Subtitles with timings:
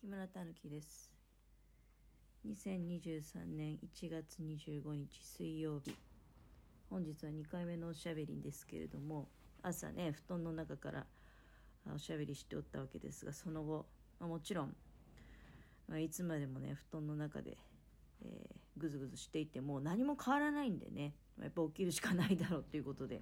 [0.00, 1.12] 木村たぬきです。
[2.48, 5.94] 2023年1月25日水曜日。
[6.88, 9.28] 本日は2回目のおしゃべりですけれども
[9.62, 11.04] 朝ね布団の中から
[11.94, 13.84] おしゃべりしておったわけですがその後、
[14.18, 14.74] まあ、もちろん、
[15.86, 17.58] まあ、いつまでもね布団の中で、
[18.24, 21.12] えー、ぐずぐずしていても何も変わらないんでね
[21.42, 23.20] やっぱ起きるしかないだろうということで。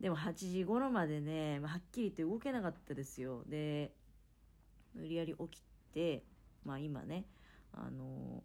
[0.00, 3.44] でも8時頃までね、まあ、はっきり言って動けなかったですよ。
[3.46, 3.92] で
[4.94, 5.62] 無理やり起き
[5.92, 6.24] て、
[6.64, 7.24] まあ今ね、
[7.72, 8.42] あの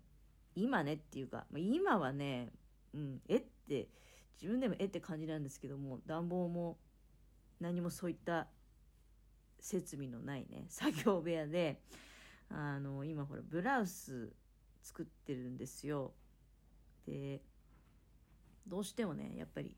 [0.55, 2.49] 今ねっていうか、まあ、今はね、
[2.93, 3.89] うん、えって、
[4.41, 6.77] 自分でもえって感じなんですけども、暖房も
[7.59, 8.47] 何もそういった
[9.59, 11.81] 設備のないね、作業部屋で、
[12.49, 14.31] あの、今ほら、ブラウス
[14.81, 16.13] 作ってるんですよ。
[17.05, 17.41] で、
[18.67, 19.75] どうしてもね、やっぱり、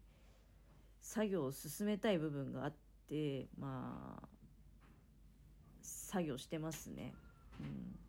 [1.02, 2.74] 作業を進めたい部分があっ
[3.08, 4.28] て、まあ、
[6.08, 7.14] 作業してますね。
[7.60, 8.00] うん。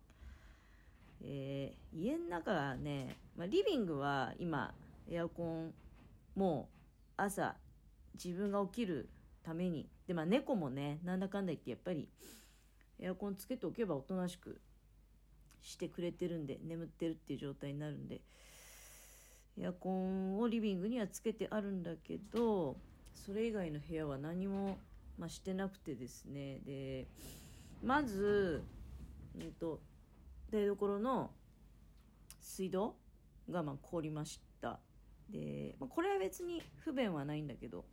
[1.21, 4.73] えー、家の中はね、まあ、リビングは今
[5.11, 5.73] エアコン
[6.33, 6.69] も
[7.17, 7.55] う朝
[8.13, 9.09] 自分が起きる
[9.43, 9.85] ために。
[10.07, 12.07] でまあ猫もねなんだかんだ言ってやっぱり
[12.99, 14.59] エアコンつけておけばおとなしく
[15.61, 18.21] してくれてるんで眠ってるっていう状態になるんで
[19.61, 22.77] エアコンをリビングにはつけてあるんだけど
[23.13, 24.77] それ以外の部屋は何も、
[25.19, 26.59] まあ、してなくてですね。
[26.65, 27.05] で
[27.83, 28.63] まず、
[29.35, 29.81] うんと、
[30.51, 31.31] 台所の
[32.39, 32.95] 水道
[33.49, 34.79] がまあ凍りました。
[35.29, 37.85] で、まあ、これは別に不便はないんだけど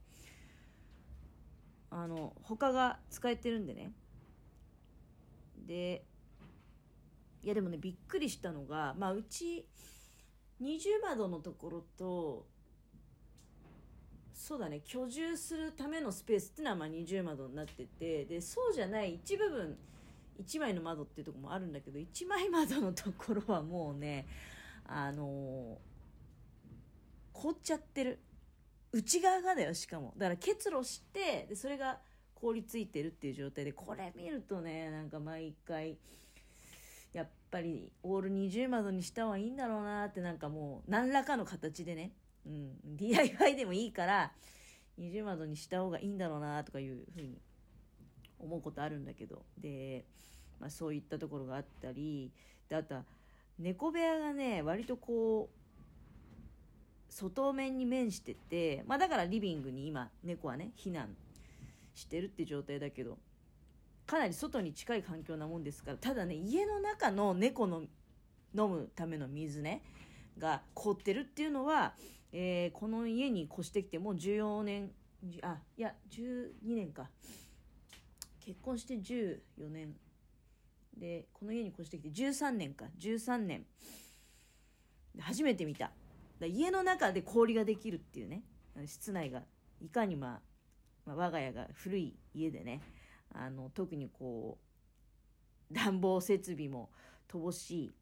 [1.91, 3.93] あの他が使えてるんでね。
[5.67, 6.05] で
[7.43, 9.69] いやでもねびっくりしたのがまあうち
[10.59, 12.47] 二重窓のところと
[14.37, 14.83] そうだね。
[14.85, 19.77] 居住するためのスペースっていうのはまあ二重窓になっててでそうじゃない一部分
[20.45, 24.27] 1枚の窓っていうとこもあるんだけど1枚窓のところはもうね
[24.85, 28.21] あのー、凍っちゃってる。
[28.93, 30.13] 内側がだよしかも。
[30.17, 31.99] だから結露してでそれが
[32.35, 35.97] 凍りついてるっていう状態でこれ見るとねなんか毎回
[37.15, 42.13] やっぱりオール二重窓にした方がいいんだろうなってなんかもう何らかの形でね
[42.47, 44.33] うん、DIY でもいいから
[44.97, 47.39] 二重窓にした方がいいんだろうなとかいうふうに
[48.39, 49.43] 思うことあるんだけど。
[49.59, 50.05] で、
[50.61, 52.31] まあ、そういったところがあったり
[52.69, 53.05] であとは
[53.59, 61.17] 猫部屋がね割とこう外面に面してて、まあ、だからリビングに今猫はね避難
[61.95, 63.19] してるって状態だけど
[64.07, 67.83] かなり外に近い環境なもんですからただね家の中の猫の
[68.55, 69.83] 飲むための水ね
[70.39, 71.95] が凍ってるっていうのは
[72.39, 74.91] えー、この家に越してきてもう14年
[75.43, 77.09] あいや12年か。
[78.41, 79.39] 結婚して14
[79.71, 79.95] 年。
[80.97, 82.85] でこの家に越してきて13年か。
[82.99, 83.65] 13年。
[85.19, 85.93] 初めて見た。
[86.41, 88.43] 家の中で氷ができるっていうね。
[88.87, 89.43] 室内が
[89.81, 90.41] いかに、まあ、
[91.07, 92.83] まあ、我が家が古い家でね。
[93.33, 94.59] あの特にこ
[95.71, 96.91] う暖房設備も
[97.29, 97.95] 乏しい、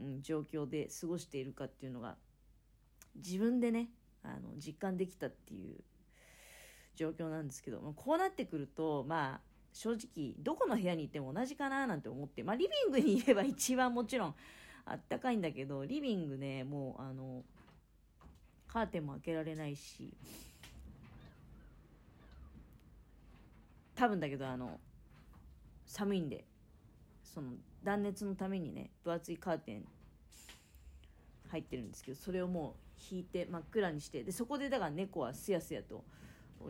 [0.00, 2.16] うん、状況で過ごしているかっていうのが
[3.16, 3.90] 自分でね
[4.22, 5.76] あの実感できたっていう
[6.94, 9.40] 状況なんですけどこうなってくるとまあ
[9.72, 14.34] 正直どこの部屋にいても同じかななんて思ってまあリビングにいれば一番もちろん
[14.84, 17.42] あったかいんだけどリビングねもうあの
[18.68, 20.14] カーテンも開けられないし
[23.94, 24.80] 多分だけどあの
[25.86, 26.44] 寒いんで
[27.32, 29.84] その断熱のためにね分厚いカーテン
[31.50, 32.76] 入ってるんですけどそれをも
[33.10, 36.04] う引いて真っ暗にしてでそこでだから猫はすやすやと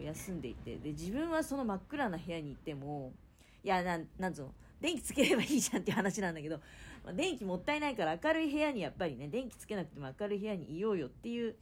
[0.01, 3.13] 休んでいてで自分はその真っ暗な部屋にいても
[3.63, 6.59] いやななんつうの電気つければいいじゃんっていう話なんだけど、
[7.05, 11.55] まあ、電気もったいないから明るい部屋にやっぱりね電気つけなくても明るい部屋にいようよっていう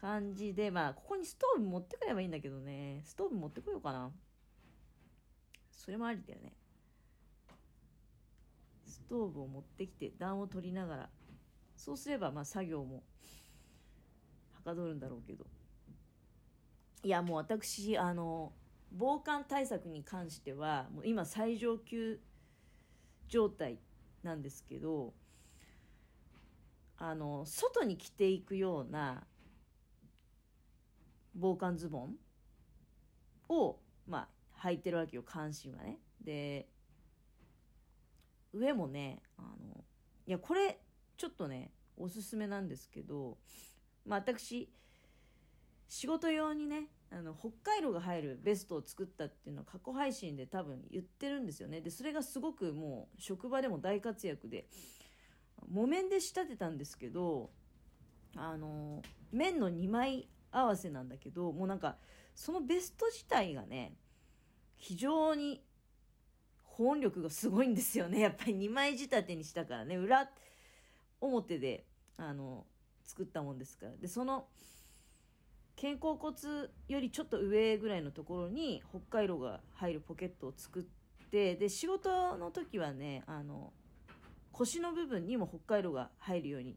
[0.00, 3.02] 感じでまあここにストーブ持ってくればいいんだけどね。
[3.04, 4.10] ストーブ持ってこようかな。
[5.70, 6.52] それもありだよね。
[9.12, 11.08] トーブを持ってきて暖を取りながら
[11.76, 13.02] そうすればまあ作業も
[14.54, 15.44] はかどるんだろうけど。
[17.02, 18.54] いやもう私あの
[18.90, 22.20] 防寒対策に関してはもう今最上級
[23.28, 23.80] 状態
[24.22, 25.12] なんですけど
[26.96, 29.26] あの外に着ていくような
[31.34, 32.14] 防寒ズボン
[33.50, 35.98] をまあ履いてるわけよ関心はね。
[36.24, 36.71] で
[38.52, 39.84] 上もねあの
[40.26, 40.78] いやこれ
[41.16, 43.38] ちょっとねおすすめなんですけど
[44.06, 44.68] まあ、私
[45.88, 51.82] 仕事用にねあの北海道が入るベストを作ったっていうのは過去配信で多分言ってるんですよね。
[51.82, 54.66] でそれがすごくもう職場でも大活躍で
[55.68, 57.50] 木綿で仕立てたんですけど
[58.34, 61.96] あの綿の2枚合わせなんだけどもうなんか
[62.34, 63.94] そのベスト自体がね
[64.76, 65.62] 非常に
[66.72, 68.20] 保温力がすごいんですよね。
[68.20, 69.96] やっぱり2枚仕立てにしたからね。
[69.96, 70.30] 裏
[71.20, 71.86] 表で
[72.16, 72.66] あの
[73.04, 73.96] 作ったもんですから。
[73.96, 74.48] でその
[75.80, 76.36] 肩甲骨
[76.88, 80.82] よりちょっと上ぐらいのところに北海道が入るポケットを作っ
[81.30, 83.72] てで仕事の時はねあの
[84.52, 86.76] 腰の部分にも北海道が入るように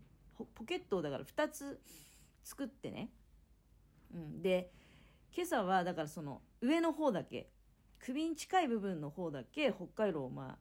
[0.56, 1.80] ポケットをだから2つ
[2.44, 3.10] 作ってね、
[4.14, 4.72] うん、で
[5.36, 7.50] 今朝はだからその上の方だけ
[8.06, 10.58] 首に近い部分の方だけ北海道をまあ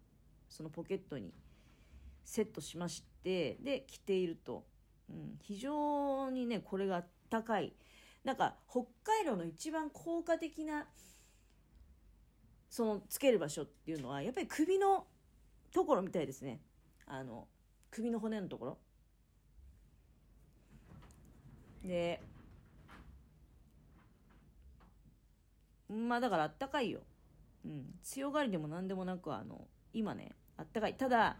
[0.48, 1.30] そのポケットに
[2.24, 4.64] セットしましてで着ていると、
[5.10, 7.74] うん、非常にねこれが高い。
[8.24, 10.86] なんか北海道の一番効果的な
[12.70, 15.04] そのつける場所っていうのはやっぱり首の
[15.70, 16.62] ところみたいですね。
[17.04, 17.46] あの
[17.90, 18.78] 首の骨のところ。
[21.84, 22.22] で
[25.90, 27.02] まあだからあったかいよ、
[27.64, 30.94] うん、強がりでも何でもなくあの今ねあったかい。
[30.94, 31.36] ただ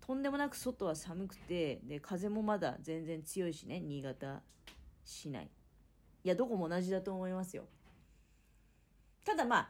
[0.00, 4.42] とんでもなく外は寒くてで風もまだ全然強いしね新潟
[5.04, 5.50] 市内。
[6.24, 7.64] いやどこも同じだと思いますよ。
[9.24, 9.68] ただまあ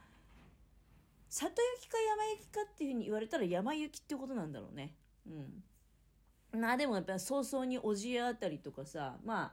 [1.29, 4.95] 里雪か山雪かっていうふうに言われたら山雪ってことなんだろうね。
[5.27, 6.61] うん。
[6.61, 9.53] まあでもやっぱ早々に小千谷あたりとかさまあ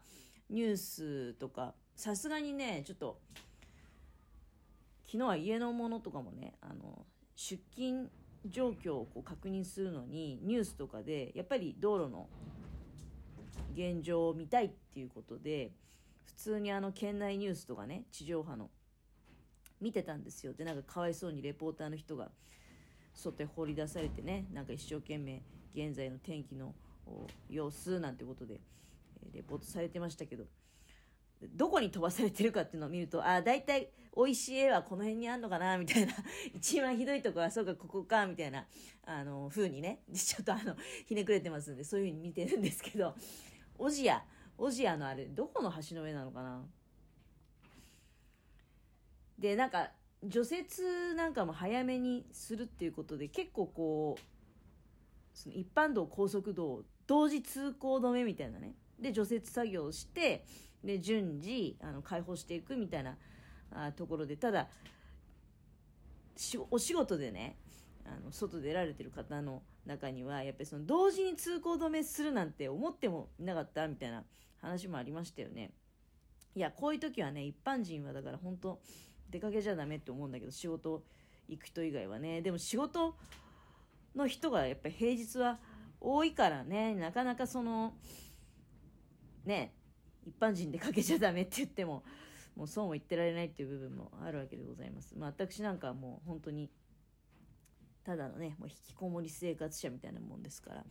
[0.50, 3.20] ニュースとかさすがにねちょっと
[5.14, 7.06] 昨日は家のものとかもねあの
[7.36, 8.10] 出勤
[8.48, 12.28] 状況をこう確認するのにニュースとかでやっぱり道路の
[13.76, 15.72] 現状を見たいっていうことで
[16.26, 18.72] 普通にあの県内ニュースとかね地上波の
[19.80, 20.54] 見てたんですよ。
[20.54, 22.32] でなんかかわいそうにレポーターの人が
[23.14, 25.44] 外へ放り出されてねなんか一生懸命
[25.76, 26.74] 現在の天気の
[27.52, 28.60] 様子なんてことで
[29.32, 30.46] レポートされてましたけど
[31.54, 36.14] どこに飛ばされてるかっていうのを見ると、ああ、大体美味しい絵はこの辺にあんのかな、みたいな。
[36.54, 38.68] 一番ひどいとこは、そうか、ここか、みたいな、
[39.06, 40.76] あの、風にね、 ちょっとあの、
[41.06, 43.16] ひねくれてますんで、そういう風に見てるんですけど、
[43.78, 44.24] オジア、
[44.58, 46.66] オジアのあれ、どこの橋の上なのかな？
[49.40, 49.92] で、なんか、
[50.24, 50.82] 除雪
[51.16, 54.22] なんかも早めにするっていうことで、結構こう、
[55.34, 58.76] その一般道、高速道、同時通行止めみたいなね。
[59.00, 60.46] で、除雪作業をして、
[60.84, 63.16] で順次あの解放していくみたいな
[63.72, 64.68] あところでただ
[66.70, 67.56] お仕事でね
[68.06, 74.24] あの外出られてる方の中にはやっぱりその同時に通行止めするなんて思ってもいなかったみたいな
[74.62, 75.72] 話もありましたよね。
[76.56, 78.80] いやこういう時はね一般人はだから本当
[79.30, 81.04] 出かけちゃダメって思うんだけど仕事
[81.48, 83.16] 行く人以外はねでも仕事
[84.16, 85.60] の人がやっぱり平日は
[86.00, 87.94] 多いからねなかなかその
[89.46, 89.74] ね
[90.26, 92.04] 一般人でかけちゃダメって言っても、
[92.56, 95.16] もうそうも言ってられないっていう部分もあるわけでございます。
[95.18, 96.70] まあ私なんかはもう本当に、
[98.04, 100.86] ただのね、もう引きこもり生活者みたいなもんですから。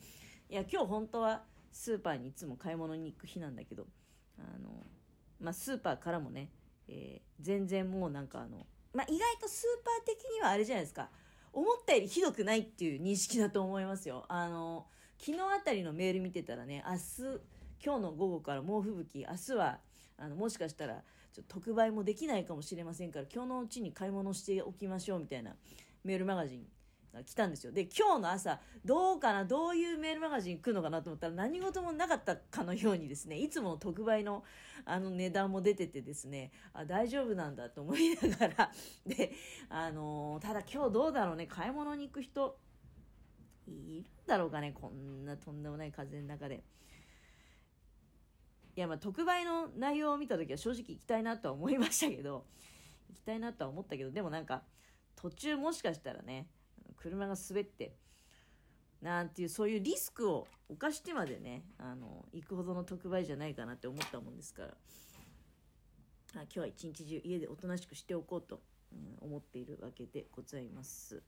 [0.49, 3.87] いや、今日本当はスーパーにいつも買い物に行く日なんだけど、
[4.39, 4.85] あの、
[5.41, 6.51] まあスーパーからもね、
[6.89, 11.11] えー、全然もうなんかあの、まあ意外とスーパー的にはあれじゃないですか。
[11.53, 14.25] 思ったよりひどくないっていう認識だと思いますよ。
[14.29, 14.87] あの、
[15.19, 17.41] 昨日あたりのメール見てたらね、明日、
[17.85, 19.79] 今日の午後から猛吹雪、明日は
[20.17, 25.57] あのもしかしたらちょっと特売もできないかもしれませんから今日のうちに買い物しておきましょうみたいな
[26.05, 26.65] メールマガジン
[27.13, 34.45] が来たんですよで今日の朝どうかなどういうメールマガジン来るのかなと思ったら何事もなかったかのようにですねいつもの特売の
[34.85, 38.73] あの値段も出ててですねあ大丈夫なんだと思いながら
[39.07, 39.33] で
[39.69, 42.59] あのー、ただ今日どうだろうね買い物に行く人
[43.67, 46.63] いるんだろうかねこんなとんでもない風の中で。
[48.75, 52.47] いやまあ特売の内容を見た時は正直行きたいなとは思いましたけど
[53.09, 54.63] 行きたいなとは思ったけどでもなんか
[55.17, 56.49] 途中もしかしたらね
[56.97, 57.95] 車が滑って
[59.03, 64.75] なんていうそういうリスクを冒してまでねあの行くほどの特売じゃないかなって思ったもんですからあ
[66.35, 68.61] 今日は一日中家でおとなしくしておこうと、
[68.93, 71.23] うん、思っているわけでございます。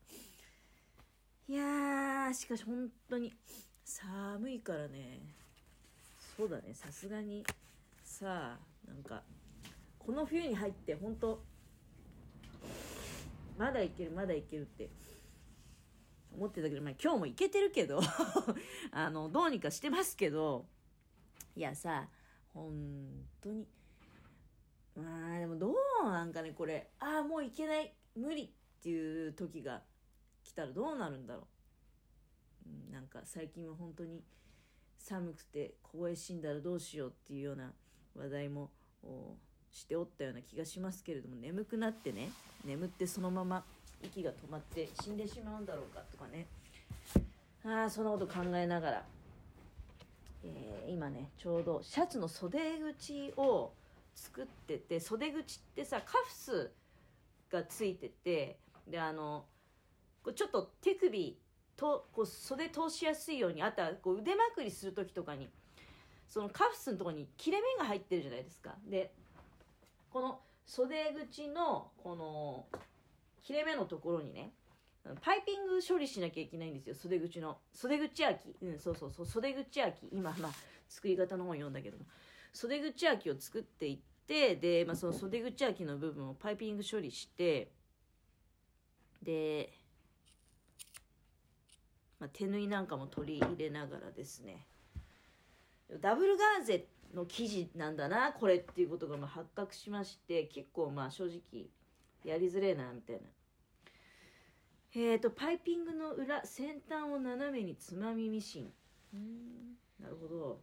[1.46, 3.30] いやーしかし本当に
[3.84, 5.20] 寒いからね
[6.37, 6.75] そうだね。
[6.75, 7.45] さすがに。
[8.03, 9.23] さあなんか
[9.99, 11.43] この冬に入って本当
[13.59, 14.91] まだいけるまだいけるって
[16.37, 18.00] 思ってたけど、まあ、今日もいけてるけど
[18.93, 20.67] あのどうにかしてますけど
[21.57, 22.09] いやさ
[22.53, 22.73] 本
[23.41, 23.67] 当に
[24.95, 26.91] まあでもどうなんかねこれ。
[27.00, 27.93] ああもういけない。
[28.14, 28.49] 無理っ
[28.81, 29.83] ていう時が
[30.45, 31.49] 来たらどうなるんだろ
[32.67, 34.23] う、うん、なんか最近は本当に
[35.04, 37.73] 寒くて凍え死んだらどうしようっていうような
[38.16, 38.70] 話題も
[39.70, 42.30] しておったような気がしますけれども眠くなってね
[42.64, 43.64] 眠ってそのまま
[44.02, 46.46] 息が止まって死んでしまうんだろうかとかね。
[47.66, 49.04] ああそんなこと考えながら、
[50.44, 53.73] えー、今ねちょうどシャツの袖口を
[54.14, 56.70] 作ってて袖口ってさカフス
[57.50, 59.46] がついててであの
[60.23, 61.38] こうちょっと手首
[61.76, 65.49] とこう袖通しやすいようにあとはこう腕まくりする時とかに
[66.28, 68.75] そのカフスのとこに切れ目が入ってるじゃないですか。
[68.87, 69.12] で
[70.11, 72.66] この袖口のこの
[73.43, 74.52] 切れ目のところにね
[75.21, 76.95] パイピング処理しなきゃいけないんですよ。
[76.95, 78.57] 袖口の袖口開き。
[78.62, 79.26] うんそうそうそう。
[79.26, 80.09] 袖口開き。
[80.12, 80.52] 今まあ
[80.88, 82.04] 作り方の本読んだけども。
[82.54, 87.73] 袖口開きを作っていってで、まあ、その袖口開きの部分をパイピング処理して
[89.23, 89.73] で、
[92.25, 94.66] まあ、手縫いなんかも取り入れながらですね。
[96.00, 101.66] ダブルガーゼの生地なんだなこれっていうことがまあ発覚しまして結構まあ正直
[102.25, 103.23] やりづれえなみたいな。
[104.97, 108.73] えーとパイピングの裏先端を斜めにつまみミシン。
[110.00, 110.61] なるほど。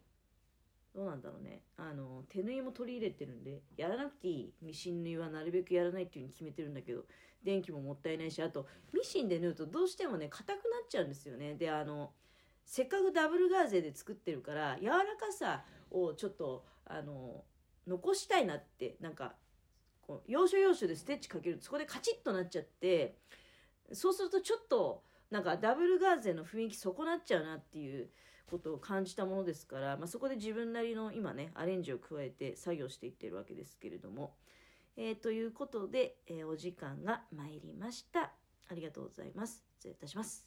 [0.95, 1.61] どうなんだろうね。
[1.77, 4.53] あの手縫いも取り入れてるんでやらなくていい。
[4.63, 7.03] ミシン縫いはなるべくやらないっていうふうに決めてるんだけど
[7.43, 11.55] 電気ももったいないしあとミシンで縫うとどうしてもね硬くなっちゃうんですよね。
[11.55, 12.11] であの
[12.65, 17.43] せっかくダブルガーゼで作ってるから柔らかさをちょっとあの
[17.87, 19.35] 残したいなってなんか
[20.01, 23.17] こう要所要所でステッチかけるとそこでカチッとなっちゃって
[23.93, 28.09] そうするとちょっとなんかダブルガーゼの雰囲気損なっちゃうなっていう
[28.49, 34.35] ことを感じたものですから、まあ、そこで自分なりの今ねアレンジを加えて作業していってるわけですけれども、
[34.97, 38.31] えー、ということで、えー、お時間が参りました。
[38.69, 39.63] ありがとうございます。
[39.77, 40.39] 失礼いたします。